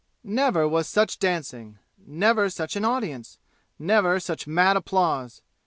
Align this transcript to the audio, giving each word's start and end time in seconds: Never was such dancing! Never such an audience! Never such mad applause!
Never 0.23 0.67
was 0.67 0.87
such 0.87 1.19
dancing! 1.19 1.77
Never 2.03 2.49
such 2.49 2.75
an 2.75 2.83
audience! 2.83 3.37
Never 3.77 4.19
such 4.19 4.47
mad 4.47 4.75
applause! 4.75 5.43